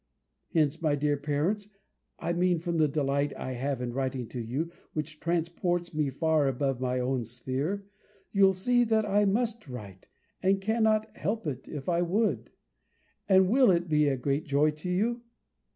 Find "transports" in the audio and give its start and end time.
5.19-5.93